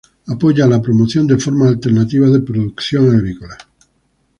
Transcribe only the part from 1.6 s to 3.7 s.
alternativas de producción agrícola.